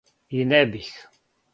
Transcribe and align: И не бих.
И 0.29 0.41
не 0.53 0.63
бих. 0.73 0.91